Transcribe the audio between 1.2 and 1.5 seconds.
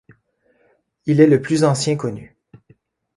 est le